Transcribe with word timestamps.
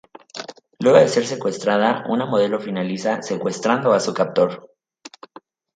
Luego 0.79 0.97
de 0.97 1.07
ser 1.07 1.27
secuestrada 1.27 2.05
una 2.09 2.25
modelo 2.25 2.59
finaliza 2.59 3.21
secuestrando 3.21 3.93
a 3.93 3.99
su 3.99 4.11
captor. 4.15 4.71